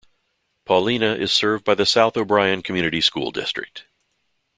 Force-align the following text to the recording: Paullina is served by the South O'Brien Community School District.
Paullina 0.65 1.13
is 1.15 1.31
served 1.31 1.63
by 1.63 1.75
the 1.75 1.85
South 1.85 2.17
O'Brien 2.17 2.63
Community 2.63 3.01
School 3.01 3.29
District. 3.29 3.85